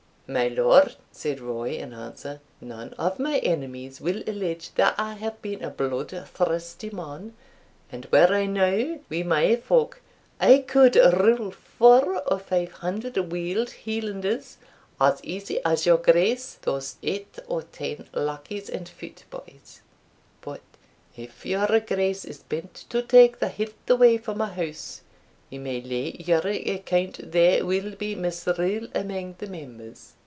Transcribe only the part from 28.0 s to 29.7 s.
misrule amang the